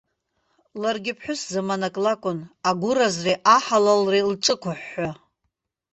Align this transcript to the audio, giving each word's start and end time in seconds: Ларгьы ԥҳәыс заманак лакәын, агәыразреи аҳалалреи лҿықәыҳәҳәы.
Ларгьы 0.81 1.13
ԥҳәыс 1.17 1.41
заманак 1.51 1.95
лакәын, 2.03 2.39
агәыразреи 2.69 3.41
аҳалалреи 3.55 4.27
лҿықәыҳәҳәы. 4.29 5.09